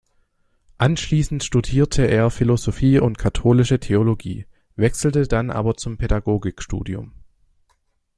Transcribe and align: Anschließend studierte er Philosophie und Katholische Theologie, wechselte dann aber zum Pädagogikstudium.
Anschließend 0.79 1.43
studierte 1.43 2.01
er 2.07 2.31
Philosophie 2.31 2.97
und 2.99 3.19
Katholische 3.19 3.79
Theologie, 3.79 4.47
wechselte 4.75 5.27
dann 5.27 5.51
aber 5.51 5.75
zum 5.77 5.97
Pädagogikstudium. 5.99 7.13